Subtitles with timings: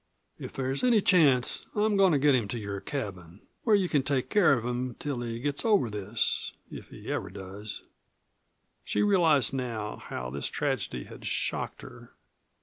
[0.39, 4.01] If there's any chance I'm goin' to get him to your cabin where you can
[4.01, 7.83] take care of him till he gets over this if he ever does."
[8.83, 12.13] She realized now how this tragedy had shocked her.